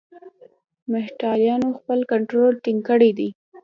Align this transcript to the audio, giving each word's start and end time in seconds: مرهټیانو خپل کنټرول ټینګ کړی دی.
مرهټیانو 0.91 1.67
خپل 1.79 1.99
کنټرول 2.11 2.51
ټینګ 2.63 2.79
کړی 2.89 3.11
دی. 3.17 3.29